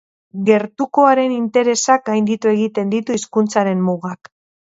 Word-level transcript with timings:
Gertukoaren 0.45 1.33
interesak 1.35 2.03
gainditu 2.09 2.51
egiten 2.53 2.89
ditu 2.97 3.19
hizkuntzaren 3.21 3.87
mugak. 3.91 4.33